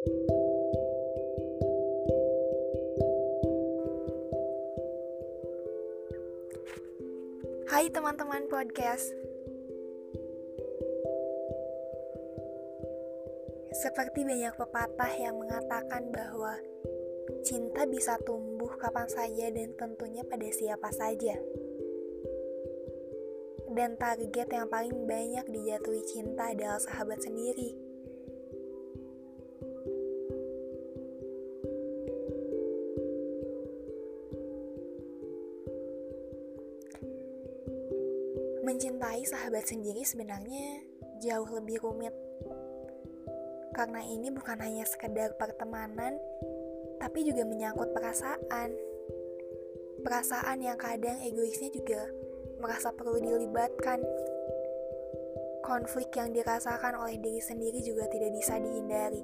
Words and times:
Hai 0.00 0.08
teman-teman 7.92 8.48
podcast. 8.48 9.12
Seperti 13.76 14.24
banyak 14.24 14.56
pepatah 14.56 15.12
yang 15.20 15.36
mengatakan 15.36 16.08
bahwa 16.08 16.56
Cinta 17.44 17.84
bisa 17.84 18.16
tumbuh 18.24 18.72
kapan 18.80 19.04
saja 19.04 19.52
dan 19.52 19.76
tentunya 19.76 20.24
pada 20.24 20.48
siapa 20.48 20.88
saja. 20.96 21.36
Dan 23.68 24.00
target 24.00 24.48
yang 24.48 24.72
paling 24.72 25.04
banyak 25.04 25.44
dijatuhi 25.44 26.00
cinta 26.08 26.56
adalah 26.56 26.80
sahabat 26.80 27.20
sendiri 27.20 27.89
Mencintai 38.80 39.28
sahabat 39.28 39.68
sendiri 39.68 40.00
sebenarnya 40.08 40.80
jauh 41.20 41.52
lebih 41.52 41.84
rumit. 41.84 42.16
Karena 43.76 44.00
ini 44.00 44.32
bukan 44.32 44.56
hanya 44.56 44.88
sekedar 44.88 45.36
pertemanan, 45.36 46.16
tapi 46.96 47.28
juga 47.28 47.44
menyangkut 47.44 47.92
perasaan. 47.92 48.72
Perasaan 50.00 50.64
yang 50.64 50.80
kadang 50.80 51.20
egoisnya 51.20 51.68
juga 51.76 52.08
merasa 52.56 52.88
perlu 52.96 53.20
dilibatkan. 53.20 54.00
Konflik 55.60 56.16
yang 56.16 56.32
dirasakan 56.32 57.04
oleh 57.04 57.20
diri 57.20 57.44
sendiri 57.44 57.84
juga 57.84 58.08
tidak 58.08 58.32
bisa 58.32 58.56
dihindari. 58.56 59.20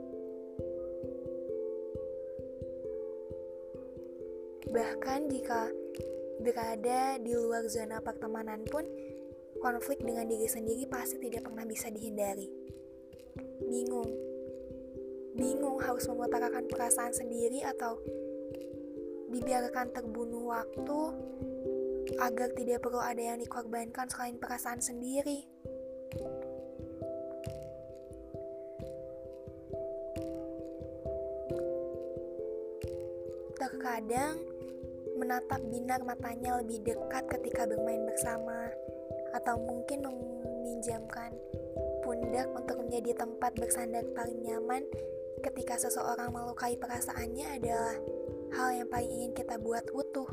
Bahkan 4.68 5.20
jika 5.32 5.72
berada 6.44 7.16
di 7.24 7.32
luar 7.32 7.64
zona 7.72 8.04
pertemanan 8.04 8.60
pun, 8.68 8.84
konflik 9.58 10.00
dengan 10.02 10.28
diri 10.28 10.48
sendiri 10.48 10.84
pasti 10.88 11.20
tidak 11.20 11.46
pernah 11.48 11.64
bisa 11.64 11.88
dihindari. 11.92 12.48
Bingung, 13.66 14.10
bingung 15.36 15.76
harus 15.80 16.08
mengutarakan 16.08 16.64
perasaan 16.68 17.12
sendiri 17.12 17.64
atau 17.64 18.00
dibiarkan 19.32 19.92
terbunuh 19.92 20.48
waktu 20.54 21.00
agar 22.16 22.48
tidak 22.54 22.80
perlu 22.86 23.02
ada 23.02 23.20
yang 23.20 23.38
dikorbankan 23.42 24.06
selain 24.08 24.38
perasaan 24.38 24.80
sendiri. 24.80 25.44
Terkadang 33.56 34.38
menatap 35.16 35.60
binar 35.72 36.00
matanya 36.04 36.60
lebih 36.60 36.84
dekat 36.84 37.24
ketika 37.26 37.64
bermain 37.64 38.04
bersama 38.04 38.70
atau 39.36 39.60
mungkin 39.60 40.00
meminjamkan 40.08 41.36
pundak 42.00 42.48
untuk 42.56 42.80
menjadi 42.80 43.26
tempat 43.26 43.52
bersandar 43.58 44.04
paling 44.16 44.40
nyaman 44.40 44.82
ketika 45.44 45.76
seseorang 45.76 46.32
melukai 46.32 46.78
perasaannya 46.80 47.60
adalah 47.60 47.96
hal 48.56 48.68
yang 48.72 48.88
paling 48.88 49.10
ingin 49.10 49.32
kita 49.36 49.60
buat 49.60 49.84
utuh. 49.92 50.28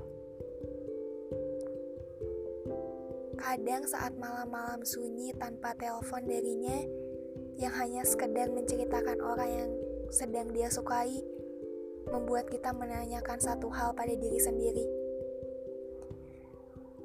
Kadang 3.36 3.84
saat 3.84 4.16
malam-malam 4.16 4.88
sunyi 4.88 5.36
tanpa 5.36 5.76
telepon 5.76 6.24
darinya 6.24 6.80
yang 7.60 7.74
hanya 7.76 8.08
sekedar 8.08 8.48
menceritakan 8.50 9.20
orang 9.20 9.50
yang 9.52 9.72
sedang 10.14 10.54
dia 10.56 10.72
sukai 10.72 11.20
membuat 12.08 12.48
kita 12.48 12.72
menanyakan 12.72 13.40
satu 13.42 13.68
hal 13.74 13.92
pada 13.98 14.14
diri 14.16 14.40
sendiri. 14.40 15.03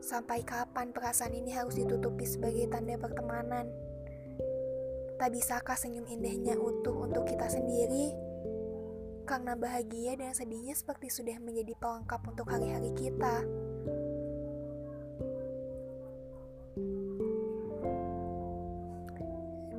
Sampai 0.09 0.41
kapan 0.41 0.89
perasaan 0.89 1.37
ini 1.37 1.53
harus 1.53 1.77
ditutupi 1.77 2.25
sebagai 2.25 2.65
tanda 2.73 2.97
pertemanan? 2.97 3.69
Tak 5.21 5.29
bisakah 5.29 5.77
senyum 5.77 6.09
indahnya 6.09 6.57
utuh 6.57 7.05
untuk 7.05 7.29
kita 7.29 7.45
sendiri? 7.45 8.17
Karena 9.29 9.53
bahagia 9.53 10.17
dan 10.17 10.33
sedihnya 10.33 10.73
seperti 10.73 11.13
sudah 11.13 11.37
menjadi 11.45 11.77
pelengkap 11.77 12.25
untuk 12.25 12.49
hari-hari 12.49 12.89
kita. 12.97 13.45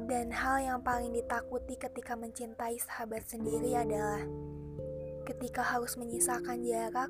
Dan 0.06 0.30
hal 0.30 0.62
yang 0.62 0.80
paling 0.86 1.10
ditakuti 1.10 1.74
ketika 1.74 2.14
mencintai 2.14 2.78
sahabat 2.78 3.26
sendiri 3.26 3.74
adalah 3.74 4.22
ketika 5.26 5.66
harus 5.66 5.98
menyisakan 5.98 6.62
jarak 6.62 7.10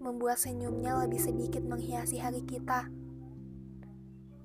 membuat 0.00 0.40
senyumnya 0.40 0.96
lebih 1.04 1.20
sedikit 1.20 1.60
menghiasi 1.60 2.16
hari 2.16 2.40
kita. 2.48 2.88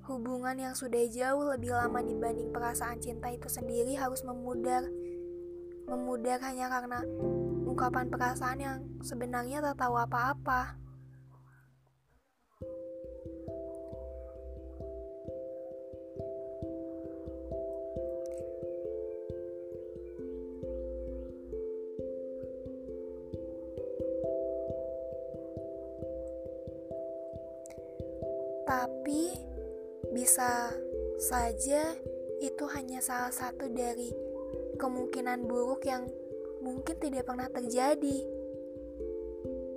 Hubungan 0.06 0.54
yang 0.62 0.76
sudah 0.78 1.02
jauh 1.10 1.50
lebih 1.50 1.74
lama 1.74 1.98
dibanding 2.04 2.54
perasaan 2.54 3.02
cinta 3.02 3.32
itu 3.34 3.50
sendiri 3.50 3.98
harus 3.98 4.22
memudar. 4.22 4.86
Memudar 5.90 6.38
hanya 6.46 6.70
karena 6.70 7.02
ungkapan 7.66 8.12
perasaan 8.14 8.60
yang 8.62 8.78
sebenarnya 9.02 9.66
tak 9.66 9.82
tahu 9.82 9.98
apa-apa. 9.98 10.85
Tapi 28.66 29.32
bisa 30.12 30.74
saja 31.22 31.96
itu 32.44 32.66
hanya 32.76 33.00
salah 33.00 33.32
satu 33.32 33.70
dari 33.72 34.12
kemungkinan 34.76 35.48
buruk 35.48 35.88
yang 35.88 36.10
mungkin 36.60 36.98
tidak 36.98 37.30
pernah 37.30 37.48
terjadi. 37.48 38.18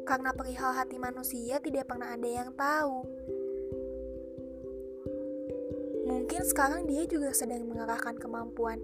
Karena 0.08 0.32
perihal 0.32 0.72
hati 0.72 0.96
manusia 0.96 1.60
tidak 1.60 1.84
pernah 1.84 2.16
ada 2.16 2.28
yang 2.28 2.50
tahu. 2.56 3.04
Mungkin 6.08 6.42
sekarang 6.48 6.88
dia 6.88 7.04
juga 7.04 7.36
sedang 7.36 7.68
mengerahkan 7.68 8.16
kemampuan 8.16 8.80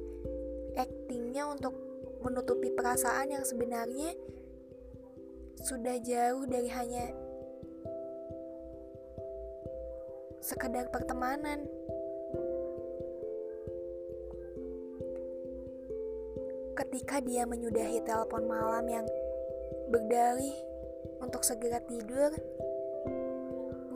aktingnya 0.77 1.49
untuk 1.49 1.73
menutupi 2.21 2.69
perasaan 2.77 3.33
yang 3.33 3.45
sebenarnya 3.45 4.13
sudah 5.65 5.97
jauh 6.05 6.45
dari 6.45 6.69
hanya 6.69 7.09
sekedar 10.45 10.93
pertemanan. 10.93 11.65
Ketika 16.77 17.25
dia 17.25 17.49
menyudahi 17.49 18.05
telepon 18.05 18.45
malam 18.45 18.85
yang 18.85 19.07
berdalih 19.89 20.53
untuk 21.25 21.41
segera 21.41 21.81
tidur, 21.89 22.29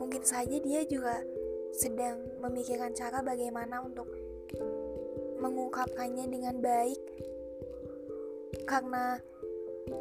mungkin 0.01 0.25
saja 0.25 0.57
dia 0.57 0.81
juga 0.89 1.21
sedang 1.69 2.17
memikirkan 2.41 2.97
cara 2.97 3.21
bagaimana 3.21 3.85
untuk 3.85 4.09
mengungkapkannya 5.37 6.25
dengan 6.33 6.57
baik 6.57 7.01
karena 8.65 9.21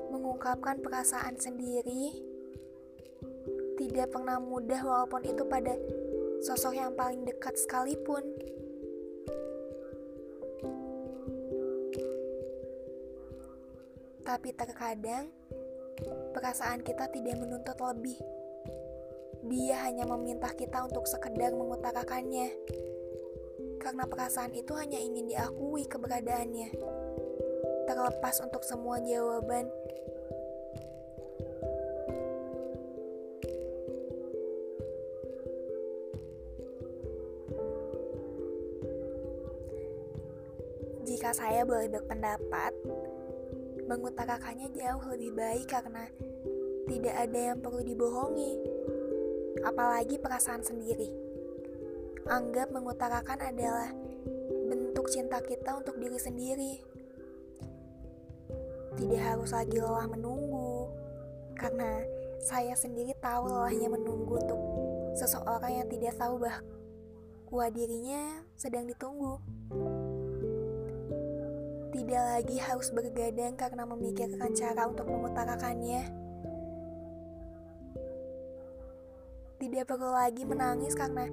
mengungkapkan 0.09 0.81
perasaan 0.81 1.37
sendiri 1.37 2.25
tidak 3.79 4.11
pernah 4.11 4.41
mudah 4.43 4.81
walaupun 4.83 5.23
itu 5.29 5.45
pada 5.47 5.77
sosok 6.43 6.73
yang 6.79 6.95
paling 6.95 7.27
dekat 7.27 7.59
sekalipun. 7.59 8.23
Tapi 14.23 14.53
terkadang 14.53 15.33
perasaan 16.37 16.85
kita 16.85 17.09
tidak 17.11 17.37
menuntut 17.41 17.75
lebih. 17.81 18.19
Dia 19.49 19.89
hanya 19.89 20.05
meminta 20.05 20.53
kita 20.53 20.85
untuk 20.85 21.09
sekedar 21.09 21.57
mengutarakannya. 21.57 22.53
Karena 23.81 24.05
perasaan 24.05 24.53
itu 24.53 24.77
hanya 24.77 25.01
ingin 25.01 25.33
diakui 25.33 25.89
keberadaannya. 25.89 26.71
Terlepas 27.89 28.45
untuk 28.45 28.61
semua 28.69 29.01
jawaban 29.01 29.73
Jika 41.19 41.35
saya 41.35 41.67
boleh 41.67 41.91
berpendapat, 41.91 42.79
mengutarakannya 43.91 44.71
jauh 44.71 45.03
lebih 45.11 45.35
baik 45.35 45.67
karena 45.67 46.07
tidak 46.87 47.11
ada 47.11 47.41
yang 47.43 47.59
perlu 47.59 47.83
dibohongi, 47.83 48.55
apalagi 49.67 50.15
perasaan 50.23 50.63
sendiri. 50.63 51.11
Anggap 52.23 52.71
mengutarakan 52.71 53.51
adalah 53.51 53.91
bentuk 54.71 55.11
cinta 55.11 55.43
kita 55.43 55.83
untuk 55.83 55.99
diri 55.99 56.23
sendiri. 56.23 56.87
tidak 58.95 59.19
harus 59.19 59.51
lagi 59.51 59.75
lelah 59.75 60.07
menunggu, 60.07 60.87
karena 61.59 61.99
saya 62.47 62.79
sendiri 62.79 63.11
tahu 63.19 63.51
lelahnya 63.51 63.91
menunggu 63.91 64.39
untuk 64.39 64.63
seseorang 65.19 65.83
yang 65.83 65.89
tidak 65.91 66.15
tahu 66.15 66.39
bahwa 66.39 67.67
dirinya 67.75 68.39
sedang 68.55 68.87
ditunggu. 68.87 69.43
Tidak 71.99 72.25
lagi 72.31 72.63
harus 72.63 72.95
bergadang 72.95 73.59
karena 73.59 73.83
memikirkan 73.83 74.55
cara 74.55 74.87
untuk 74.87 75.11
mengutarakannya. 75.11 76.07
Tidak 79.59 79.83
perlu 79.83 80.15
lagi 80.15 80.47
menangis 80.47 80.95
karena 80.95 81.27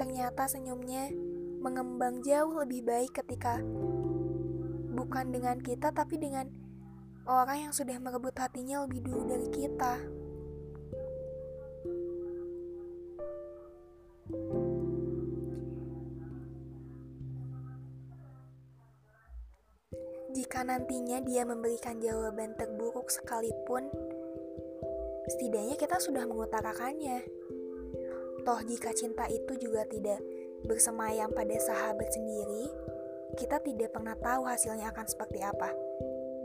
ternyata 0.00 0.48
senyumnya 0.48 1.12
mengembang 1.60 2.24
jauh 2.24 2.56
lebih 2.64 2.88
baik 2.88 3.20
ketika 3.20 3.60
bukan 4.96 5.28
dengan 5.28 5.60
kita 5.60 5.92
tapi 5.92 6.16
dengan 6.16 6.48
orang 7.28 7.68
yang 7.68 7.72
sudah 7.76 8.00
merebut 8.00 8.32
hatinya 8.40 8.88
lebih 8.88 9.04
dulu 9.04 9.28
dari 9.28 9.48
kita. 9.52 9.94
Jika 20.32 20.64
nantinya 20.64 21.20
dia 21.20 21.44
memberikan 21.44 22.00
jawaban 22.00 22.56
terburuk 22.56 23.12
sekalipun, 23.12 23.92
setidaknya 25.28 25.76
kita 25.76 26.00
sudah 26.00 26.24
mengutarakannya. 26.24 27.20
Toh 28.42 28.60
jika 28.64 28.96
cinta 28.96 29.28
itu 29.28 29.52
juga 29.60 29.84
tidak 29.84 30.24
bersemayam 30.64 31.28
pada 31.36 31.52
sahabat 31.60 32.08
sendiri, 32.16 32.64
kita 33.36 33.60
tidak 33.60 33.92
pernah 33.92 34.16
tahu 34.16 34.48
hasilnya 34.48 34.88
akan 34.88 35.04
seperti 35.04 35.44
apa. 35.44 35.68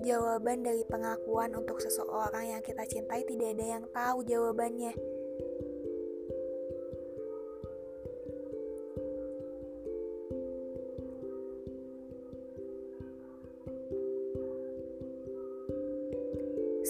Jawaban 0.04 0.68
dari 0.68 0.83
pengakuan 0.83 1.56
untuk 1.56 1.80
seseorang 1.80 2.54
yang 2.54 2.62
kita 2.62 2.83
cintai 2.86 3.24
tidak 3.24 3.56
ada 3.56 3.66
yang 3.80 3.86
tahu 3.95 4.22
jawabannya. 4.28 5.17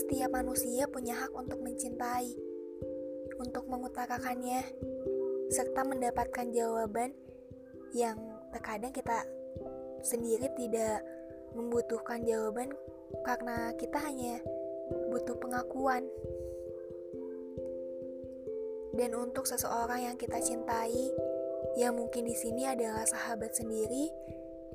Setiap 0.08 0.40
manusia 0.40 0.88
punya 0.88 1.20
hak 1.20 1.36
untuk 1.36 1.60
mencintai, 1.60 2.32
untuk 3.44 3.68
mengutarakannya, 3.68 4.64
serta 5.52 5.84
mendapatkan 5.84 6.48
jawaban 6.48 7.12
yang 7.92 8.16
terkadang 8.56 8.96
kita 8.96 9.28
sendiri 10.00 10.48
tidak 10.56 11.04
membutuhkan 11.60 12.24
jawaban 12.24 12.72
karena 13.28 13.76
kita 13.76 14.00
hanya 14.00 14.40
butuh 15.12 15.36
pengakuan. 15.44 16.08
Dan 18.96 19.12
untuk 19.12 19.44
seseorang 19.44 20.08
yang 20.08 20.16
kita 20.16 20.40
cintai, 20.40 21.12
yang 21.76 22.00
mungkin 22.00 22.24
di 22.24 22.36
sini 22.40 22.64
adalah 22.64 23.04
sahabat 23.04 23.60
sendiri, 23.60 24.08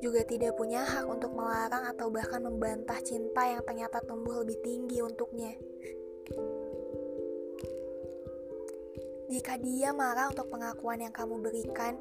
juga 0.02 0.26
tidak 0.26 0.58
punya 0.58 0.82
hak 0.82 1.06
untuk 1.06 1.30
melarang 1.30 1.86
atau 1.94 2.10
bahkan 2.10 2.42
membantah 2.42 2.98
cinta 3.06 3.46
yang 3.46 3.62
ternyata 3.62 4.02
tumbuh 4.02 4.42
lebih 4.42 4.58
tinggi 4.58 4.98
untuknya. 4.98 5.54
Jika 9.30 9.56
dia 9.62 9.94
marah 9.94 10.28
untuk 10.28 10.50
pengakuan 10.50 11.00
yang 11.00 11.14
kamu 11.14 11.38
berikan 11.40 11.94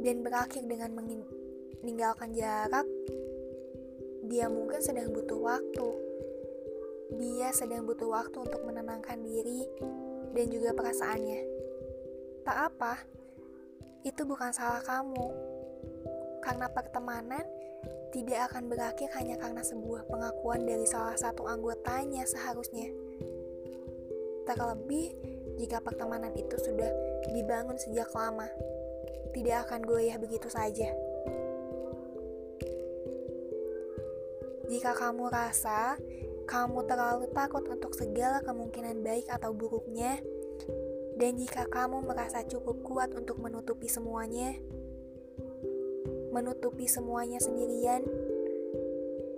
dan 0.00 0.22
berakhir 0.22 0.62
dengan 0.64 0.94
meninggalkan 0.94 2.30
jarak, 2.32 2.86
dia 4.30 4.46
mungkin 4.46 4.78
sedang 4.78 5.10
butuh 5.10 5.36
waktu. 5.42 5.88
Dia 7.18 7.52
sedang 7.52 7.84
butuh 7.84 8.08
waktu 8.08 8.38
untuk 8.38 8.62
menenangkan 8.64 9.20
diri 9.20 9.66
dan 10.32 10.46
juga 10.48 10.72
perasaannya. 10.72 11.40
Tak 12.46 12.56
apa, 12.72 13.02
itu 14.06 14.22
bukan 14.24 14.54
salah 14.54 14.80
kamu. 14.80 15.26
Karena 16.42 16.66
pertemanan 16.68 17.46
tidak 18.12 18.52
akan 18.52 18.68
berakhir 18.68 19.08
hanya 19.16 19.40
karena 19.40 19.64
sebuah 19.64 20.04
pengakuan 20.10 20.68
dari 20.68 20.84
salah 20.84 21.16
satu 21.16 21.48
anggotanya 21.48 22.28
seharusnya. 22.28 22.92
Terlebih 24.44 25.16
jika 25.56 25.80
pertemanan 25.80 26.34
itu 26.34 26.58
sudah 26.58 26.90
dibangun 27.32 27.78
sejak 27.78 28.10
lama, 28.12 28.50
tidak 29.32 29.70
akan 29.70 29.80
goyah 29.86 30.18
begitu 30.20 30.50
saja. 30.50 30.92
Jika 34.68 34.92
kamu 34.96 35.30
rasa 35.30 35.96
kamu 36.48 36.84
terlalu 36.90 37.30
takut 37.30 37.64
untuk 37.70 37.94
segala 37.94 38.42
kemungkinan 38.42 39.00
baik 39.00 39.30
atau 39.30 39.54
buruknya, 39.54 40.18
dan 41.16 41.38
jika 41.38 41.70
kamu 41.70 42.02
merasa 42.02 42.42
cukup 42.44 42.82
kuat 42.82 43.14
untuk 43.14 43.38
menutupi 43.38 43.86
semuanya, 43.86 44.58
menutupi 46.32 46.88
semuanya 46.88 47.36
sendirian, 47.38 48.02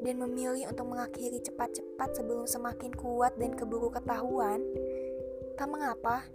dan 0.04 0.20
memilih 0.20 0.68
untuk 0.68 0.86
mengakhiri 0.92 1.40
cepat-cepat 1.40 2.12
sebelum 2.12 2.44
semakin 2.44 2.92
kuat 2.92 3.34
dan 3.40 3.56
keburu 3.56 3.88
ketahuan, 3.88 4.60
tak 5.56 5.66
mengapa, 5.66 6.28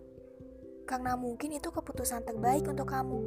karena 0.90 1.14
mungkin 1.14 1.54
itu 1.54 1.70
keputusan 1.70 2.26
terbaik 2.26 2.66
untuk 2.66 2.90
kamu. 2.90 3.22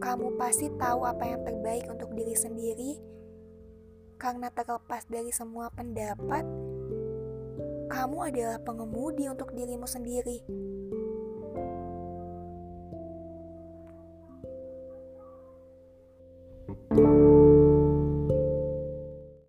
Kamu 0.00 0.40
pasti 0.40 0.72
tahu 0.80 1.04
apa 1.04 1.28
yang 1.28 1.44
terbaik 1.44 1.84
untuk 1.92 2.10
diri 2.16 2.32
sendiri, 2.32 2.96
karena 4.16 4.48
terlepas 4.48 5.04
dari 5.12 5.28
semua 5.28 5.68
pendapat, 5.68 6.42
kamu 7.92 8.18
adalah 8.32 8.56
pengemudi 8.64 9.28
untuk 9.28 9.52
dirimu 9.52 9.84
sendiri. 9.84 10.40